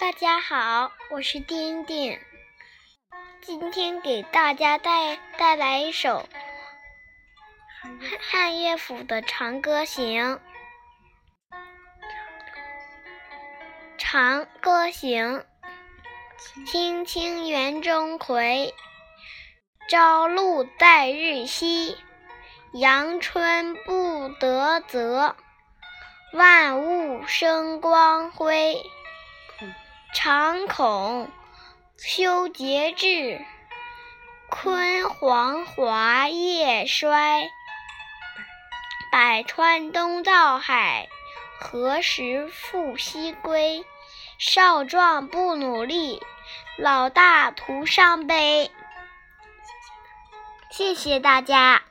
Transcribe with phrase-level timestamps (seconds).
[0.00, 2.18] 大家好，我是丁丁，
[3.40, 6.28] 今天给大家带带来一首
[8.20, 10.22] 汉乐府的《长歌行》。
[13.96, 15.44] 《长歌行》，
[16.66, 18.74] 青青园中葵，
[19.88, 21.96] 朝露待日晞，
[22.72, 25.36] 阳春布德泽。
[26.32, 28.82] 万物生光辉，
[30.14, 31.28] 常恐
[31.98, 33.44] 修节制，
[34.48, 37.50] 焜黄华叶衰。
[39.10, 41.08] 百川东到海，
[41.58, 43.84] 何时复西归？
[44.38, 46.22] 少壮不努力，
[46.78, 48.70] 老大徒伤悲。
[50.70, 51.82] 谢谢大家。